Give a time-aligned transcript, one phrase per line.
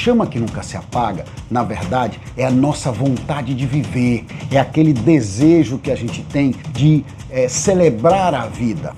[0.00, 4.94] chama que nunca se apaga, na verdade, é a nossa vontade de viver, é aquele
[4.94, 8.94] desejo que a gente tem de é, celebrar a vida.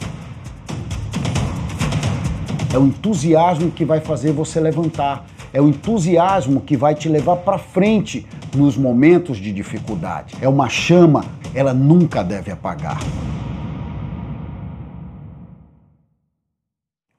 [2.72, 7.38] É o entusiasmo que vai fazer você levantar, é o entusiasmo que vai te levar
[7.38, 8.24] para frente
[8.54, 10.36] nos momentos de dificuldade.
[10.40, 13.00] É uma chama, ela nunca deve apagar.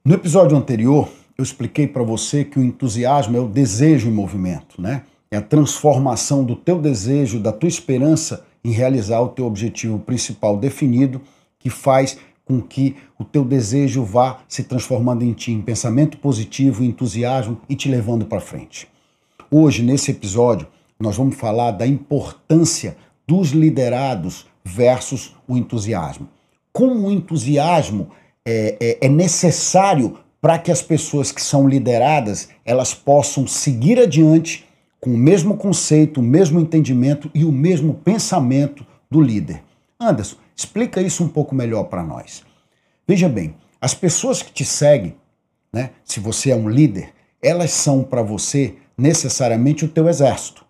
[0.06, 1.10] No episódio anterior,
[1.44, 5.04] eu expliquei para você que o entusiasmo é o desejo em movimento, né?
[5.30, 10.56] É a transformação do teu desejo, da tua esperança em realizar o teu objetivo principal
[10.56, 11.22] definido,
[11.60, 16.84] que faz com que o teu desejo vá se transformando em ti, em pensamento positivo,
[16.84, 18.88] em entusiasmo e te levando para frente.
[19.52, 20.68] Hoje, nesse episódio,
[21.00, 22.96] nós vamos falar da importância
[23.28, 26.30] dos liderados versus o entusiasmo.
[26.72, 28.12] Como o entusiasmo
[28.46, 34.68] é, é, é necessário para que as pessoas que são lideradas elas possam seguir adiante
[35.00, 39.64] com o mesmo conceito, o mesmo entendimento e o mesmo pensamento do líder.
[39.98, 42.44] Anderson, explica isso um pouco melhor para nós.
[43.08, 45.16] Veja bem, as pessoas que te seguem,
[45.72, 50.66] né, se você é um líder, elas são para você necessariamente o teu exército.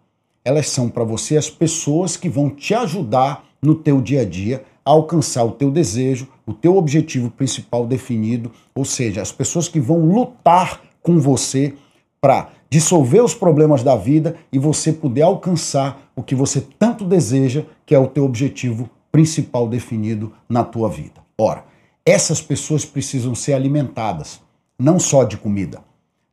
[0.46, 4.64] Elas são para você as pessoas que vão te ajudar no teu dia a dia
[4.86, 9.80] a alcançar o teu desejo, o teu objetivo principal definido, ou seja, as pessoas que
[9.80, 11.74] vão lutar com você
[12.20, 17.66] para dissolver os problemas da vida e você poder alcançar o que você tanto deseja,
[17.86, 21.22] que é o teu objetivo principal definido na tua vida.
[21.38, 21.66] Ora,
[22.06, 24.42] essas pessoas precisam ser alimentadas,
[24.80, 25.82] não só de comida,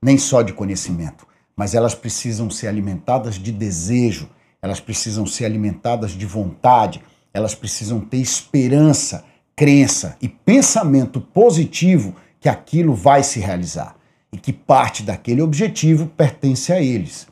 [0.02, 4.28] nem só de conhecimento, mas elas precisam ser alimentadas de desejo,
[4.62, 7.02] elas precisam ser alimentadas de vontade,
[7.32, 9.24] elas precisam ter esperança,
[9.60, 13.94] crença e pensamento positivo que aquilo vai se realizar
[14.32, 17.28] e que parte daquele objetivo pertence a eles.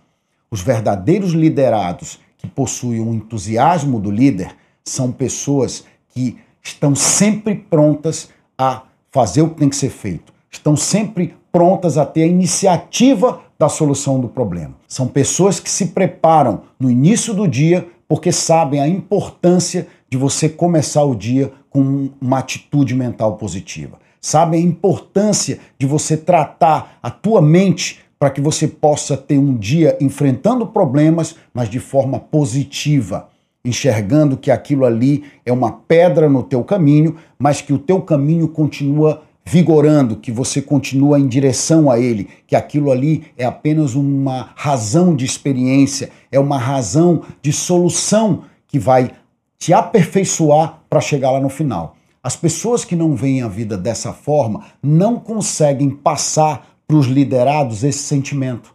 [0.50, 4.54] Os verdadeiros liderados que possuem o entusiasmo do líder
[4.84, 10.76] são pessoas que estão sempre prontas a fazer o que tem que ser feito, estão
[10.76, 14.74] sempre prontas a ter a iniciativa da solução do problema.
[14.86, 20.46] São pessoas que se preparam no início do dia porque sabem a importância de você
[20.46, 23.98] começar o dia com uma atitude mental positiva.
[24.20, 29.56] Sabem a importância de você tratar a tua mente para que você possa ter um
[29.56, 33.28] dia enfrentando problemas, mas de forma positiva,
[33.64, 38.48] enxergando que aquilo ali é uma pedra no teu caminho, mas que o teu caminho
[38.48, 44.50] continua vigorando, que você continua em direção a ele, que aquilo ali é apenas uma
[44.54, 49.12] razão de experiência, é uma razão de solução que vai
[49.58, 51.96] te aperfeiçoar para chegar lá no final.
[52.22, 57.84] As pessoas que não veem a vida dessa forma não conseguem passar para os liderados
[57.84, 58.74] esse sentimento.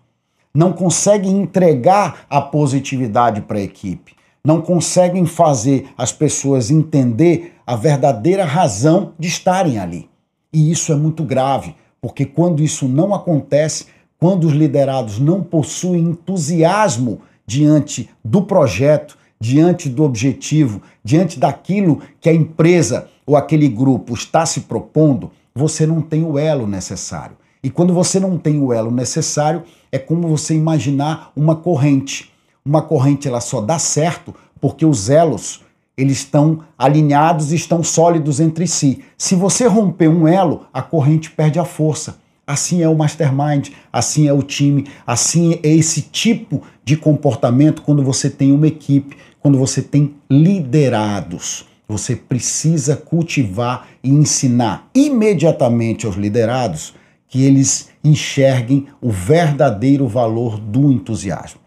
[0.54, 4.14] Não conseguem entregar a positividade para a equipe.
[4.46, 10.10] Não conseguem fazer as pessoas entender a verdadeira razão de estarem ali.
[10.52, 13.88] E isso é muito grave, porque quando isso não acontece,
[14.20, 22.30] quando os liderados não possuem entusiasmo diante do projeto, diante do objetivo, diante daquilo que
[22.30, 27.36] a empresa ou aquele grupo está se propondo, você não tem o elo necessário.
[27.62, 32.32] E quando você não tem o elo necessário, é como você imaginar uma corrente.
[32.64, 35.62] Uma corrente ela só dá certo porque os elos
[35.98, 39.04] eles estão alinhados e estão sólidos entre si.
[39.18, 42.18] Se você romper um elo, a corrente perde a força.
[42.46, 48.04] Assim é o mastermind, assim é o time, assim é esse tipo de comportamento quando
[48.04, 51.68] você tem uma equipe, quando você tem liderados.
[51.88, 56.96] Você precisa cultivar e ensinar imediatamente aos liderados
[57.28, 61.62] que eles enxerguem o verdadeiro valor do entusiasmo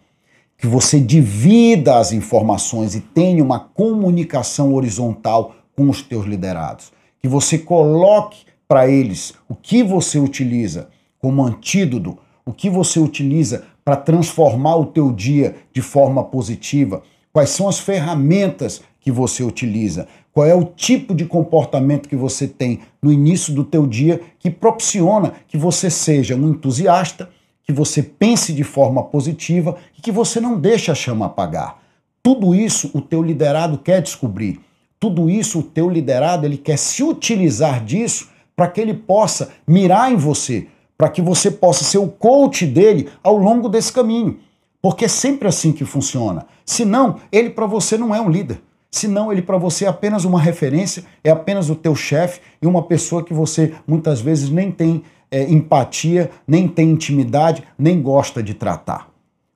[0.59, 7.29] que você divida as informações e tenha uma comunicação horizontal com os teus liderados, que
[7.29, 10.89] você coloque para eles o que você utiliza
[11.19, 17.03] como antídoto, o que você utiliza para transformar o teu dia de forma positiva,
[17.37, 22.49] quais são as ferramentas que você utiliza, qual é o tipo de comportamento que você
[22.49, 27.29] tem no início do teu dia que propiciona que você seja um entusiasta,
[27.63, 31.77] que você pense de forma positiva e que você não deixe a chama apagar.
[32.23, 34.59] Tudo isso o teu liderado quer descobrir.
[34.99, 40.11] Tudo isso o teu liderado ele quer se utilizar disso para que ele possa mirar
[40.11, 44.39] em você, para que você possa ser o coach dele ao longo desse caminho.
[44.87, 46.47] Porque é sempre assim que funciona.
[46.65, 48.63] Senão, ele para você não é um líder.
[48.89, 52.85] Senão, ele para você é apenas uma referência, é apenas o teu chefe e uma
[52.85, 58.55] pessoa que você muitas vezes nem tem é, empatia, nem tem intimidade, nem gosta de
[58.55, 59.11] tratar.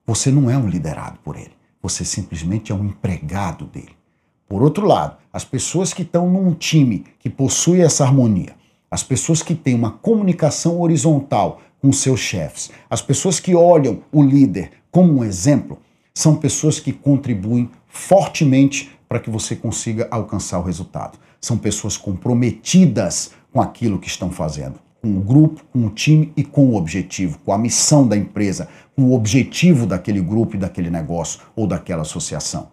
[0.05, 1.53] Você não é um liderado por ele.
[1.81, 3.95] Você simplesmente é um empregado dele.
[4.49, 8.53] Por outro lado, as pessoas que estão num time que possui essa harmonia,
[8.91, 14.21] as pessoas que têm uma comunicação horizontal com seus chefes, as pessoas que olham o
[14.21, 15.79] líder como um exemplo,
[16.13, 21.17] são pessoas que contribuem fortemente para que você consiga alcançar o resultado.
[21.39, 26.43] São pessoas comprometidas com aquilo que estão fazendo, com o grupo, com o time e
[26.43, 30.89] com o objetivo, com a missão da empresa, com o objetivo daquele grupo e daquele
[30.89, 32.69] negócio ou daquela associação.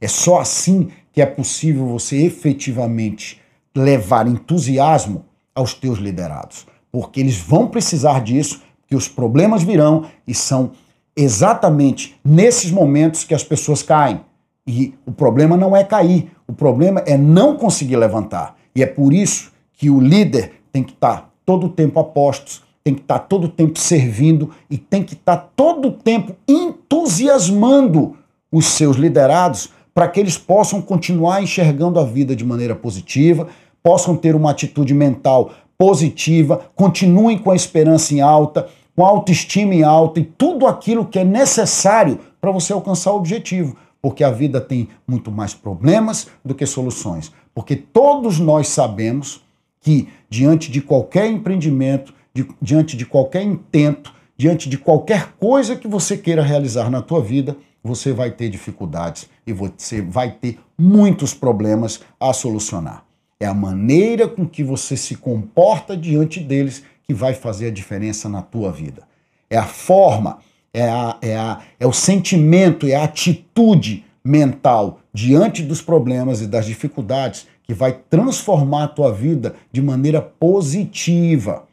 [0.00, 3.40] É só assim que é possível você efetivamente
[3.74, 5.24] levar entusiasmo
[5.54, 10.72] aos teus liderados, porque eles vão precisar disso, que os problemas virão e são
[11.16, 14.20] exatamente nesses momentos que as pessoas caem.
[14.66, 18.56] E o problema não é cair, o problema é não conseguir levantar.
[18.74, 22.62] E é por isso que o líder tem que estar todo o tempo a postos,
[22.82, 28.16] tem que estar todo o tempo servindo e tem que estar todo o tempo entusiasmando
[28.50, 33.48] os seus liderados para que eles possam continuar enxergando a vida de maneira positiva,
[33.82, 39.74] possam ter uma atitude mental positiva, continuem com a esperança em alta, com a autoestima
[39.74, 43.74] em alta e tudo aquilo que é necessário para você alcançar o objetivo.
[44.02, 47.32] Porque a vida tem muito mais problemas do que soluções.
[47.54, 49.42] Porque todos nós sabemos
[49.80, 55.88] que, diante de qualquer empreendimento, de, diante de qualquer intento, diante de qualquer coisa que
[55.88, 61.32] você queira realizar na tua vida, você vai ter dificuldades e você vai ter muitos
[61.32, 63.09] problemas a solucionar.
[63.40, 68.28] É a maneira com que você se comporta diante deles que vai fazer a diferença
[68.28, 69.02] na tua vida.
[69.48, 70.38] É a forma,
[70.72, 76.46] é, a, é, a, é o sentimento, é a atitude mental diante dos problemas e
[76.46, 81.66] das dificuldades que vai transformar a tua vida de maneira positiva,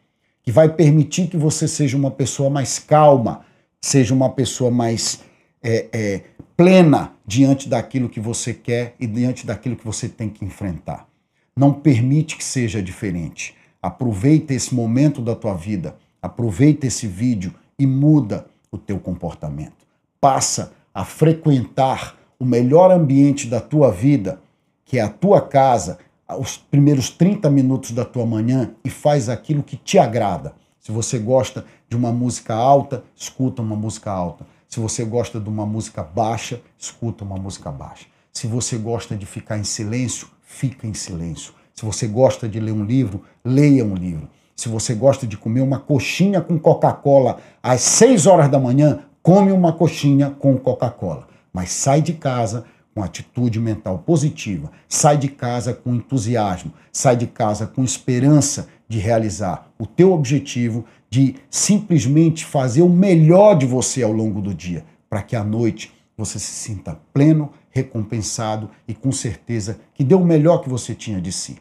[0.44, 3.42] que vai permitir que você seja uma pessoa mais calma,
[3.82, 5.22] seja uma pessoa mais
[5.62, 6.22] é, é,
[6.56, 11.08] plena diante daquilo que você quer e diante daquilo que você tem que enfrentar.
[11.58, 13.56] Não permite que seja diferente.
[13.82, 19.88] Aproveita esse momento da tua vida, aproveita esse vídeo e muda o teu comportamento.
[20.22, 24.40] Passa a frequentar o melhor ambiente da tua vida,
[24.86, 25.98] que é a tua casa,
[26.38, 30.54] os primeiros 30 minutos da tua manhã e faz aquilo que te agrada.
[30.80, 34.46] Se você gosta de uma música alta, escuta uma música alta.
[34.70, 38.06] Se você gosta de uma música baixa, escuta uma música baixa.
[38.32, 41.54] Se você gosta de ficar em silêncio, fica em silêncio.
[41.76, 44.28] Se você gosta de ler um livro, leia um livro.
[44.56, 49.52] Se você gosta de comer uma coxinha com Coca-Cola às 6 horas da manhã, come
[49.52, 51.28] uma coxinha com Coca-Cola.
[51.54, 52.66] Mas sai de casa
[52.96, 58.98] com atitude mental positiva, sai de casa com entusiasmo, sai de casa com esperança de
[58.98, 64.84] realizar o teu objetivo, de simplesmente fazer o melhor de você ao longo do dia,
[65.08, 70.26] para que à noite você se sinta pleno, recompensado e com certeza que deu o
[70.26, 71.58] melhor que você tinha de si.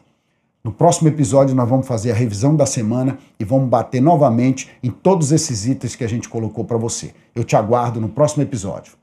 [0.63, 4.89] No próximo episódio, nós vamos fazer a revisão da semana e vamos bater novamente em
[4.89, 7.13] todos esses itens que a gente colocou para você.
[7.33, 8.93] Eu te aguardo no próximo episódio.